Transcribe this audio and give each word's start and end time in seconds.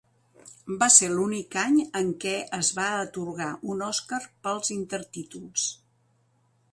Va 0.83 0.85
ser 0.93 1.09
l'únic 1.11 1.57
any 1.63 1.75
en 1.99 2.07
què 2.23 2.33
es 2.59 2.71
va 2.79 2.87
atorgar 3.01 3.49
un 3.75 3.83
Oscar 3.89 4.21
pels 4.47 4.73
intertítols. 4.77 5.71